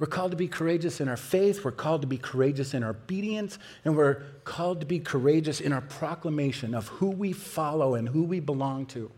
[0.00, 2.90] We're called to be courageous in our faith, we're called to be courageous in our
[2.90, 8.08] obedience, and we're called to be courageous in our proclamation of who we follow and
[8.08, 9.10] who we belong to.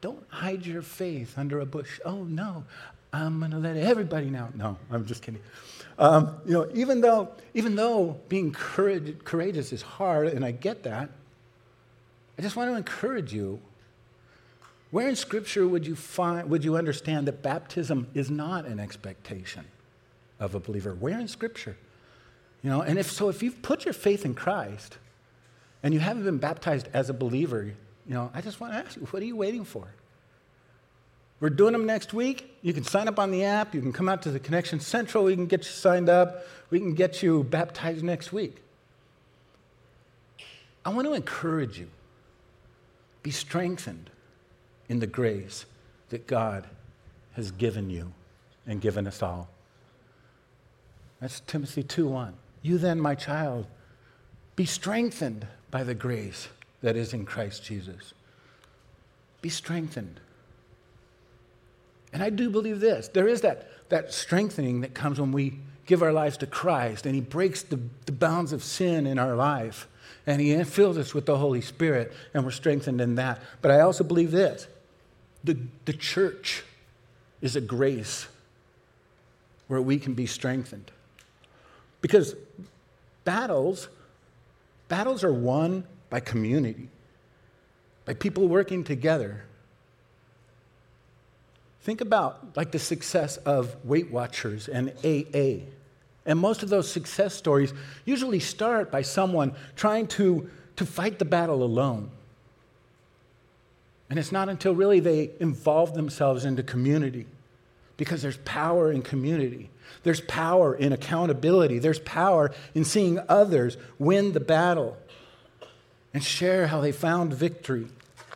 [0.00, 2.00] Don't hide your faith under a bush.
[2.04, 2.64] Oh, no,
[3.12, 4.48] I'm going to let everybody know.
[4.56, 5.40] No, I'm just kidding.
[5.96, 10.82] Um, you know, even though, even though being courage, courageous is hard, and I get
[10.82, 11.08] that,
[12.36, 13.60] I just want to encourage you.
[14.90, 19.64] Where in Scripture would you find, would you understand that baptism is not an expectation
[20.40, 20.94] of a believer?
[20.94, 21.76] Where in Scripture?
[22.62, 24.98] You know, and if so, if you've put your faith in Christ
[25.82, 28.96] and you haven't been baptized as a believer, you know, I just want to ask
[28.96, 29.86] you, what are you waiting for?
[31.40, 32.56] We're doing them next week.
[32.62, 33.74] You can sign up on the app.
[33.74, 35.24] You can come out to the Connection Central.
[35.24, 36.44] We can get you signed up.
[36.70, 38.56] We can get you baptized next week.
[40.84, 41.88] I want to encourage you
[43.22, 44.10] be strengthened
[44.88, 45.66] in the grace
[46.10, 46.66] that God
[47.34, 48.12] has given you
[48.66, 49.48] and given us all.
[51.20, 52.34] That's Timothy 2:1.
[52.62, 53.66] You then, my child,
[54.56, 56.48] be strengthened by the grace
[56.82, 58.14] that is in Christ Jesus.
[59.40, 60.20] Be strengthened.
[62.12, 66.02] And I do believe this there is that, that strengthening that comes when we give
[66.02, 69.88] our lives to Christ and He breaks the, the bounds of sin in our life
[70.26, 73.40] and He fills us with the Holy Spirit and we're strengthened in that.
[73.62, 74.66] But I also believe this
[75.44, 76.62] the, the church
[77.40, 78.26] is a grace
[79.68, 80.90] where we can be strengthened.
[82.00, 82.34] Because
[83.24, 83.88] battles,
[84.88, 86.88] battles are won by community,
[88.04, 89.44] by people working together.
[91.82, 95.64] Think about like the success of Weight Watchers and AA.
[96.26, 97.72] And most of those success stories
[98.04, 102.10] usually start by someone trying to, to fight the battle alone.
[104.10, 107.26] And it's not until really they involve themselves into community
[107.96, 109.70] because there's power in community.
[110.02, 111.78] There's power in accountability.
[111.78, 114.96] There's power in seeing others win the battle
[116.14, 117.88] and share how they found victory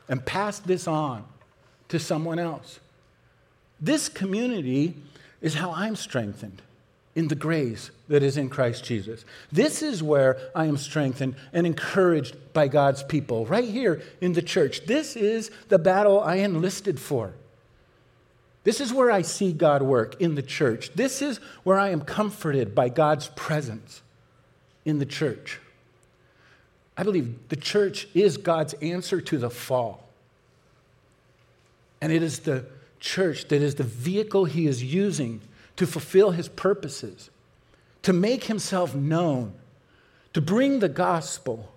[0.08, 1.24] and pass this on
[1.88, 2.80] to someone else.
[3.80, 4.94] This community
[5.40, 6.60] is how I'm strengthened
[7.14, 9.24] in the grace that is in Christ Jesus.
[9.50, 14.42] This is where I am strengthened and encouraged by God's people, right here in the
[14.42, 14.86] church.
[14.86, 17.34] This is the battle I enlisted for.
[18.64, 20.92] This is where I see God work in the church.
[20.94, 24.02] This is where I am comforted by God's presence
[24.84, 25.58] in the church.
[26.96, 30.08] I believe the church is God's answer to the fall.
[32.00, 32.66] And it is the
[33.00, 35.40] church that is the vehicle he is using
[35.82, 37.28] to fulfill his purposes,
[38.02, 39.52] to make himself known,
[40.32, 41.72] to bring the gospel.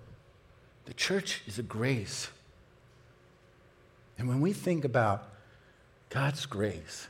[0.84, 2.28] The church is a grace.
[4.16, 5.28] And when we think about
[6.08, 7.08] God's grace,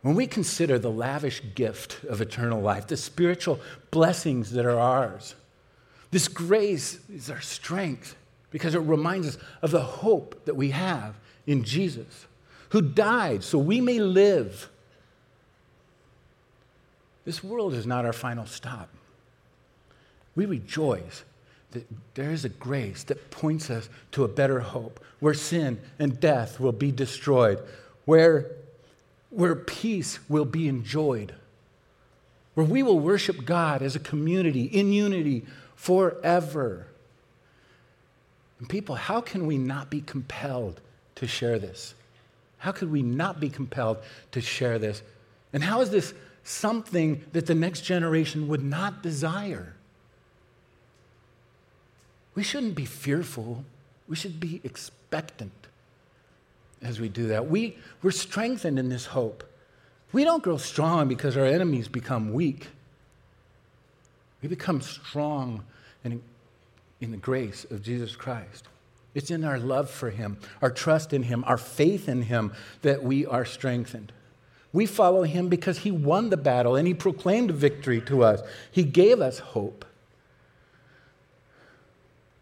[0.00, 3.60] when we consider the lavish gift of eternal life, the spiritual
[3.92, 5.36] blessings that are ours,
[6.10, 8.16] this grace is our strength
[8.50, 11.14] because it reminds us of the hope that we have
[11.46, 12.26] in Jesus,
[12.70, 14.68] who died so we may live
[17.24, 18.88] this world is not our final stop.
[20.34, 21.24] We rejoice
[21.72, 26.20] that there is a grace that points us to a better hope where sin and
[26.20, 27.62] death will be destroyed,
[28.04, 28.50] where,
[29.30, 31.34] where peace will be enjoyed,
[32.54, 36.86] where we will worship God as a community in unity forever.
[38.58, 40.80] And people, how can we not be compelled
[41.16, 41.94] to share this?
[42.58, 43.98] How could we not be compelled
[44.32, 45.02] to share this?
[45.52, 49.74] And how is this something that the next generation would not desire.
[52.34, 53.64] We shouldn't be fearful,
[54.08, 55.52] we should be expectant
[56.82, 57.48] as we do that.
[57.48, 59.44] We, we're strengthened in this hope.
[60.12, 62.68] We don't grow strong because our enemies become weak.
[64.42, 65.64] We become strong
[66.04, 66.20] in,
[67.00, 68.66] in the grace of Jesus Christ.
[69.14, 72.52] It's in our love for Him, our trust in Him, our faith in Him
[72.82, 74.12] that we are strengthened.
[74.72, 78.40] We follow him because he won the battle and he proclaimed victory to us.
[78.70, 79.84] He gave us hope.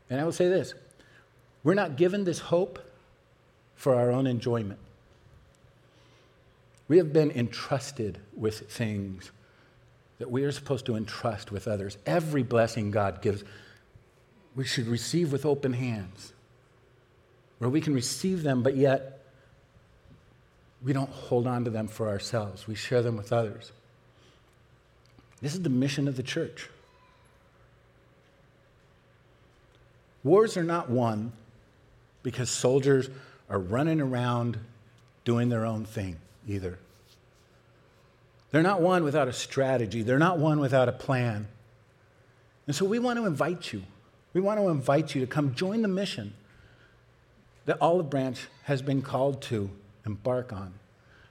[0.08, 0.74] And I will say this
[1.62, 2.78] we're not given this hope
[3.74, 4.78] for our own enjoyment.
[6.88, 9.30] We have been entrusted with things
[10.18, 11.96] that we are supposed to entrust with others.
[12.04, 13.44] Every blessing God gives,
[14.54, 16.32] we should receive with open hands,
[17.58, 19.19] where we can receive them, but yet
[20.82, 23.72] we don't hold on to them for ourselves, we share them with others.
[25.42, 26.68] This is the mission of the church.
[30.22, 31.32] Wars are not won
[32.22, 33.08] because soldiers
[33.48, 34.58] are running around
[35.24, 36.16] doing their own thing
[36.46, 36.78] either.
[38.50, 41.48] They're not won without a strategy, they're not won without a plan.
[42.66, 43.82] And so we want to invite you.
[44.32, 46.34] We want to invite you to come join the mission
[47.64, 49.70] that Olive Branch has been called to
[50.06, 50.74] embark on.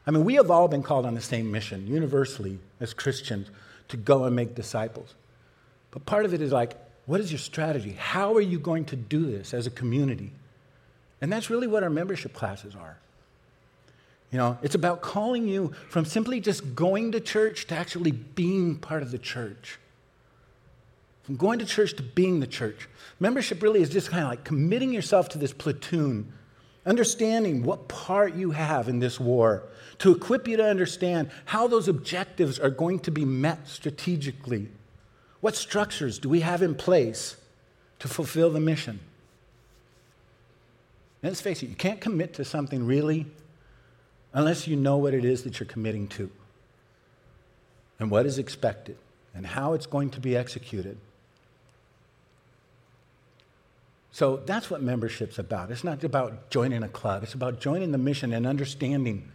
[0.05, 3.49] I mean, we have all been called on the same mission, universally, as Christians,
[3.89, 5.13] to go and make disciples.
[5.91, 7.95] But part of it is like, what is your strategy?
[7.97, 10.31] How are you going to do this as a community?
[11.21, 12.97] And that's really what our membership classes are.
[14.31, 18.75] You know, it's about calling you from simply just going to church to actually being
[18.75, 19.79] part of the church.
[21.23, 22.87] From going to church to being the church.
[23.19, 26.31] Membership really is just kind of like committing yourself to this platoon
[26.89, 29.63] understanding what part you have in this war,
[29.99, 34.69] to equip you to understand how those objectives are going to be met strategically.
[35.41, 37.37] What structures do we have in place
[37.99, 38.99] to fulfill the mission?
[41.21, 43.25] And let's face it, you can't commit to something really
[44.33, 46.31] unless you know what it is that you're committing to
[47.99, 48.97] and what is expected
[49.35, 50.97] and how it's going to be executed.
[54.11, 55.71] So that's what membership's about.
[55.71, 59.31] It's not about joining a club, it's about joining the mission and understanding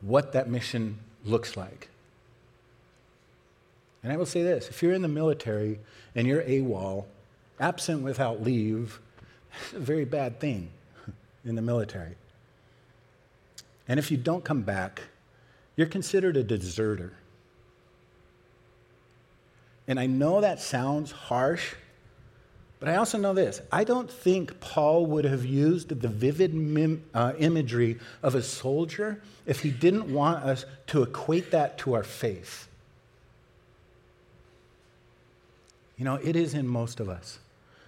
[0.00, 1.88] what that mission looks like.
[4.02, 5.78] And I will say this if you're in the military
[6.14, 7.04] and you're AWOL,
[7.58, 8.98] absent without leave,
[9.64, 10.70] it's a very bad thing
[11.44, 12.16] in the military.
[13.86, 15.02] And if you don't come back,
[15.76, 17.12] you're considered a deserter.
[19.86, 21.74] And I know that sounds harsh
[22.80, 27.04] But I also know this I don't think Paul would have used the vivid mim,
[27.14, 32.02] uh, imagery of a soldier if he didn't want us to equate that to our
[32.02, 32.66] faith.
[35.96, 37.38] You know, it is in most of us,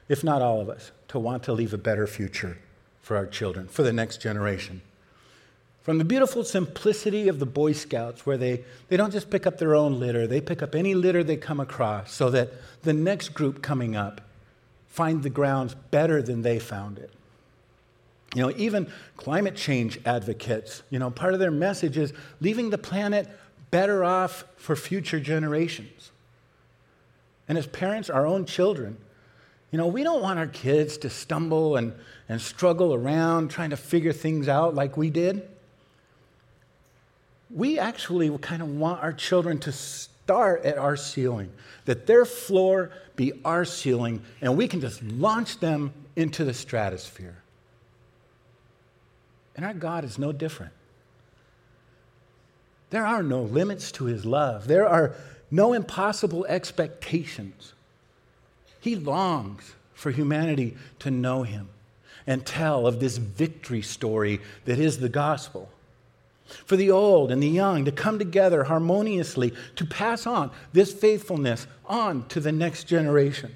[0.07, 2.59] if not all of us, to want to leave a better future
[3.01, 4.83] for our children, for the next generation.
[5.81, 9.57] From the beautiful simplicity of the Boy Scouts, where they, they don't just pick up
[9.57, 12.51] their own litter, they pick up any litter they come across so that
[12.83, 14.21] the next group coming up
[14.93, 17.11] find the grounds better than they found it.
[18.35, 22.77] You know, even climate change advocates, you know, part of their message is leaving the
[22.77, 23.27] planet
[23.71, 26.13] better off for future generations.
[27.49, 28.99] And as parents, our own children,
[29.71, 31.95] you know, we don't want our kids to stumble and,
[32.29, 35.49] and struggle around trying to figure things out like we did.
[37.49, 39.73] We actually kind of want our children to
[40.25, 41.53] start at our ceiling,
[41.85, 47.37] that their floor be our ceiling, and we can just launch them into the stratosphere.
[49.57, 50.73] And our God is no different.
[52.91, 55.15] There are no limits to his love, there are
[55.51, 57.75] no impossible expectations.
[58.81, 61.69] He longs for humanity to know him
[62.27, 65.71] and tell of this victory story that is the gospel
[66.47, 71.67] for the old and the young to come together harmoniously to pass on this faithfulness
[71.87, 73.55] on to the next generation.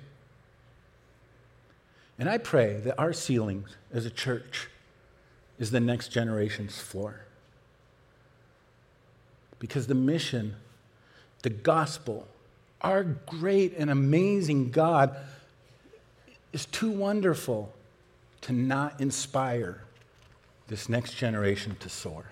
[2.18, 4.68] And I pray that our ceilings as a church
[5.58, 7.20] is the next generation's floor.
[9.58, 10.56] Because the mission,
[11.42, 12.26] the gospel,
[12.80, 15.16] our great and amazing God
[16.52, 17.72] is too wonderful
[18.42, 19.82] to not inspire
[20.68, 22.26] this next generation to soar.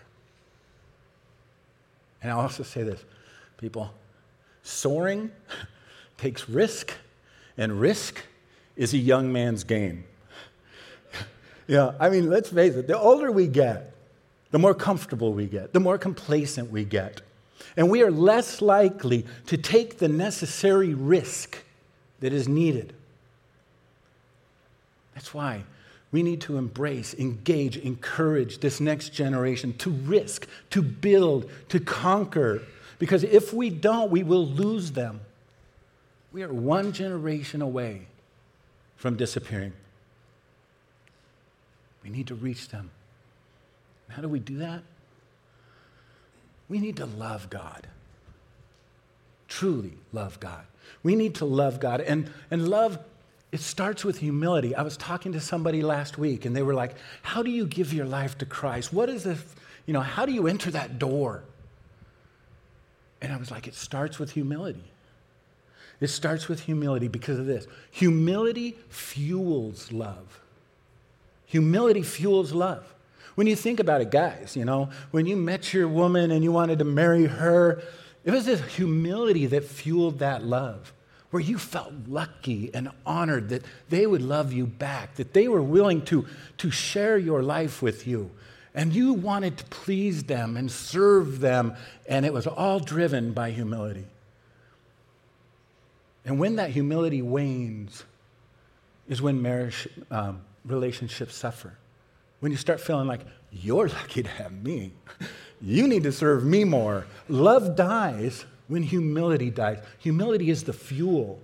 [2.25, 3.05] And I'll also say this
[3.59, 3.93] people,
[4.62, 5.31] soaring
[6.18, 6.95] takes risk,
[7.59, 8.22] and risk
[8.77, 10.05] is a young man's game.
[11.68, 13.95] yeah, I mean, let's face it, the older we get,
[14.51, 17.20] the more comfortable we get, the more complacent we get.
[17.77, 21.62] And we are less likely to take the necessary risk
[22.20, 22.95] that is needed.
[25.14, 25.64] That's why
[26.15, 32.62] we need to embrace, engage, encourage this next generation to risk, to build, to conquer.
[33.01, 35.23] Because if we don't, we will lose them.
[36.33, 38.07] We are one generation away
[38.95, 39.73] from disappearing.
[42.05, 42.93] We need to reach them.
[44.07, 44.85] How do we do that?
[46.69, 47.89] We need to love God.
[49.49, 50.65] Truly love God.
[51.03, 52.01] We need to love God.
[52.01, 53.01] And, and love
[53.55, 54.75] it starts with humility.
[54.75, 57.95] I was talking to somebody last week and they were like, How do you give
[57.95, 58.93] your life to Christ?
[58.93, 59.41] What is this?
[59.87, 61.45] You know, how do you enter that door?
[63.23, 64.83] And I was like, It starts with humility.
[66.01, 70.41] It starts with humility because of this humility fuels love.
[71.47, 72.93] Humility fuels love.
[73.37, 76.51] When you think about it, guys, you know, when you met your woman and you
[76.51, 77.85] wanted to marry her,
[78.25, 80.93] it was this humility that fueled that love
[81.35, 85.61] where you felt lucky and honored that they would love you back, that they were
[85.61, 86.24] willing to,
[86.57, 88.30] to share your life with you.
[88.72, 91.74] And you wanted to please them and serve them,
[92.09, 94.05] and it was all driven by humility.
[96.24, 98.05] And when that humility wanes,
[99.09, 101.76] is when marriage um, relationships suffer.
[102.39, 104.93] When you start feeling like, you're lucky to have me,
[105.61, 107.09] you need to serve me more.
[107.28, 109.79] Love dies when humility dies.
[109.99, 111.41] Humility is the fuel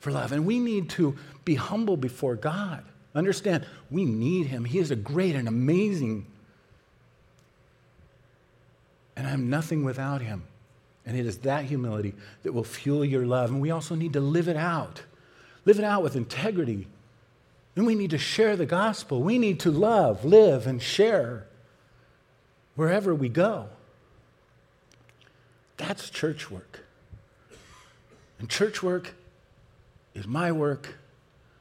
[0.00, 0.32] for love.
[0.32, 2.84] And we need to be humble before God.
[3.14, 4.64] Understand, we need Him.
[4.64, 6.26] He is a great and amazing.
[9.16, 10.44] And I'm nothing without Him.
[11.04, 13.50] And it is that humility that will fuel your love.
[13.50, 15.02] And we also need to live it out.
[15.64, 16.86] Live it out with integrity.
[17.74, 19.22] And we need to share the gospel.
[19.22, 21.46] We need to love, live, and share
[22.74, 23.68] wherever we go.
[25.78, 26.84] That's church work.
[28.38, 29.14] And church work
[30.14, 30.96] is my work,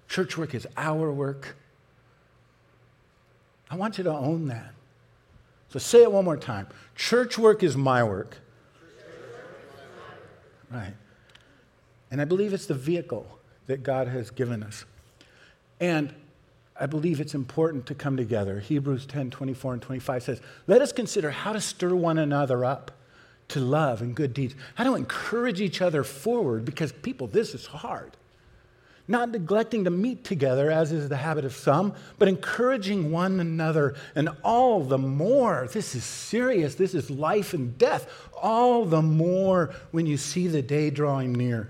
[0.10, 1.56] church work is our work.
[3.70, 4.74] I want you to own that.
[5.70, 6.68] So say it one more time.
[6.96, 8.38] Church work is my work.
[10.72, 10.94] Right.
[12.10, 14.86] And I believe it's the vehicle that God has given us.
[15.80, 16.14] And
[16.80, 18.60] I believe it's important to come together.
[18.60, 22.92] Hebrews 10 24 and 25 says, Let us consider how to stir one another up
[23.50, 27.66] to love and good deeds, how to encourage each other forward because, people, this is
[27.66, 28.18] hard.
[29.08, 33.96] Not neglecting to meet together, as is the habit of some, but encouraging one another,
[34.16, 39.74] and all the more, this is serious, this is life and death, all the more
[39.92, 41.70] when you see the day drawing near.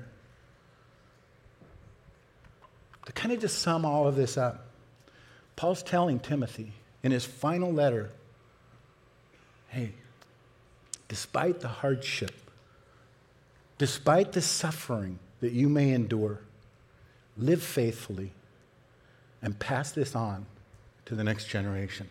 [3.07, 4.67] to kind of just sum all of this up,
[5.55, 8.11] Paul's telling Timothy in his final letter
[9.69, 9.93] hey,
[11.07, 12.33] despite the hardship,
[13.77, 16.39] despite the suffering that you may endure,
[17.37, 18.31] live faithfully
[19.41, 20.45] and pass this on
[21.05, 22.09] to the next generation.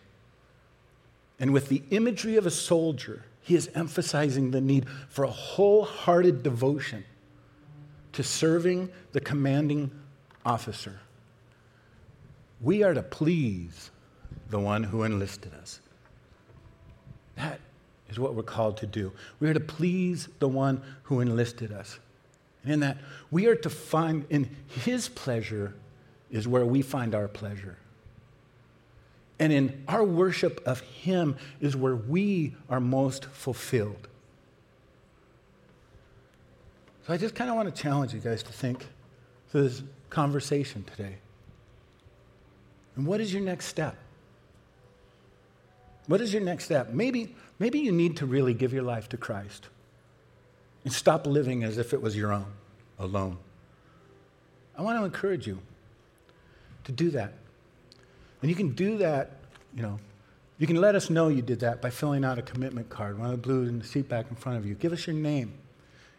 [1.39, 6.43] And with the imagery of a soldier, he is emphasizing the need for a wholehearted
[6.43, 7.05] devotion
[8.13, 9.91] to serving the commanding
[10.45, 10.99] officer.
[12.61, 13.91] We are to please
[14.49, 15.79] the one who enlisted us.
[17.35, 17.59] That
[18.09, 19.11] is what we're called to do.
[19.39, 21.99] We are to please the one who enlisted us.
[22.63, 22.97] And in that,
[23.31, 25.73] we are to find in his pleasure
[26.29, 27.77] is where we find our pleasure.
[29.39, 34.07] And in our worship of him is where we are most fulfilled.
[37.05, 38.85] So I just kind of want to challenge you guys to think
[39.49, 41.17] through this conversation today.
[42.95, 43.95] And what is your next step?
[46.07, 46.89] What is your next step?
[46.89, 49.67] Maybe, maybe you need to really give your life to Christ
[50.83, 52.45] and stop living as if it was your own,
[52.99, 53.37] alone.
[54.77, 55.59] I want to encourage you
[56.83, 57.33] to do that.
[58.41, 59.31] And you can do that,
[59.75, 59.99] you know,
[60.59, 63.27] you can let us know you did that by filling out a commitment card, one
[63.27, 64.73] of the blues in the seat back in front of you.
[64.73, 65.53] Give us your name.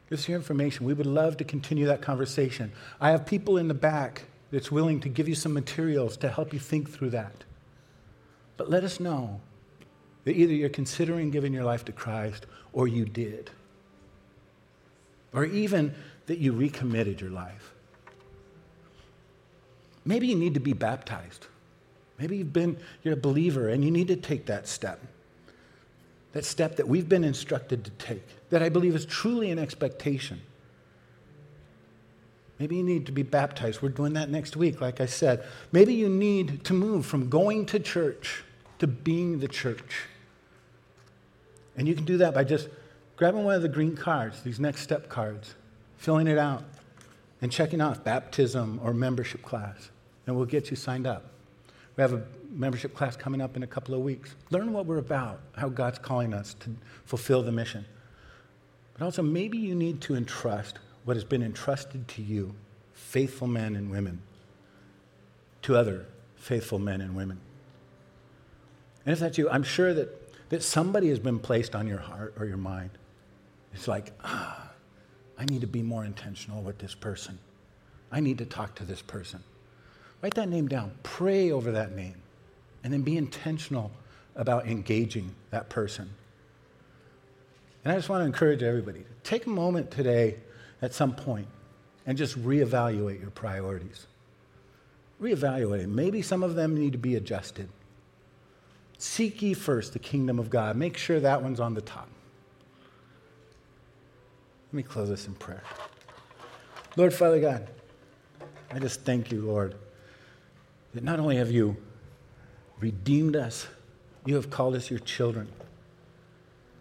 [0.09, 0.87] Give us your information.
[0.87, 2.73] We would love to continue that conversation.
[3.01, 6.53] I have people in the back that's willing to give you some materials to help
[6.53, 7.45] you think through that.
[8.57, 9.41] But let us know
[10.29, 13.51] that either you're considering giving your life to Christ or you did.
[15.33, 15.95] Or even
[16.27, 17.73] that you recommitted your life.
[20.05, 21.47] Maybe you need to be baptized.
[22.19, 25.01] Maybe you've been, you're a believer and you need to take that step.
[26.33, 30.43] That step that we've been instructed to take, that I believe is truly an expectation.
[32.59, 33.81] Maybe you need to be baptized.
[33.81, 35.43] We're doing that next week, like I said.
[35.73, 38.45] Maybe you need to move from going to church
[38.79, 40.03] to being the church.
[41.79, 42.69] And you can do that by just
[43.17, 45.55] grabbing one of the green cards, these next step cards,
[45.97, 46.65] filling it out,
[47.41, 49.91] and checking off baptism or membership class.
[50.27, 51.31] And we'll get you signed up.
[51.97, 54.35] We have a membership class coming up in a couple of weeks.
[54.51, 56.71] Learn what we're about, how God's calling us to
[57.05, 57.85] fulfill the mission.
[58.95, 62.55] But also, maybe you need to entrust what has been entrusted to you,
[62.93, 64.21] faithful men and women,
[65.63, 66.07] to other
[66.37, 67.39] faithful men and women.
[69.07, 72.35] And if that's you, I'm sure that that somebody has been placed on your heart
[72.39, 72.91] or your mind.
[73.75, 74.71] It's like, ah,
[75.39, 77.39] I need to be more intentional with this person.
[78.11, 79.43] I need to talk to this person.
[80.23, 82.17] Write that name down, pray over that name,
[82.83, 83.93] and then be intentional
[84.35, 86.11] about engaging that person.
[87.85, 90.37] And I just want to encourage everybody to take a moment today
[90.83, 91.47] at some point
[92.07, 94.07] and just reevaluate your priorities.
[95.21, 95.89] Reevaluate.
[95.89, 97.69] Maybe some of them need to be adjusted.
[98.99, 100.77] Seek ye first the kingdom of God.
[100.77, 102.09] Make sure that one's on the top.
[104.69, 105.63] Let me close this in prayer.
[106.97, 107.69] Lord, Father God,
[108.73, 109.77] I just thank you, Lord,
[110.95, 111.77] that not only have you
[112.81, 113.69] redeemed us,
[114.27, 115.49] you have called us your children,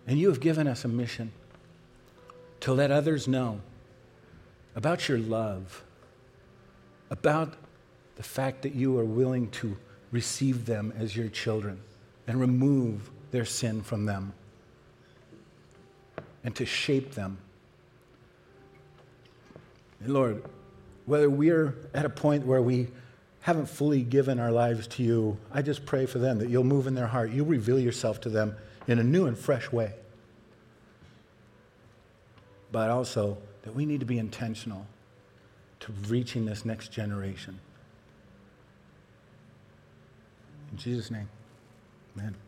[0.08, 1.32] and you have given us a mission
[2.62, 3.62] to let others know
[4.76, 5.84] about your love,
[7.12, 7.54] about
[8.16, 9.78] the fact that you are willing to
[10.12, 11.80] receive them as your children
[12.28, 14.34] and remove their sin from them
[16.44, 17.38] and to shape them.
[20.02, 20.44] And Lord,
[21.06, 22.88] whether we're at a point where we
[23.42, 26.86] haven't fully given our lives to you, I just pray for them that you'll move
[26.86, 27.32] in their heart.
[27.32, 28.56] You'll reveal yourself to them
[28.88, 29.94] in a new and fresh way.
[32.72, 34.86] But also that we need to be intentional
[35.80, 37.60] to reaching this next generation.
[40.72, 41.30] In Jesus' name.
[42.18, 42.47] Amen.